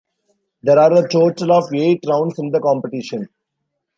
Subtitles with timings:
[0.63, 3.29] There are a total of eight rounds in the competition.